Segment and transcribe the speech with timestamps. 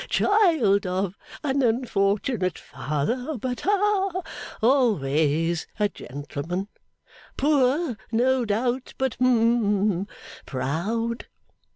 [0.09, 4.11] Child of an unfortunate father, but ha
[4.59, 6.69] always a gentleman.
[7.37, 10.07] Poor, no doubt, but hum
[10.47, 11.27] proud.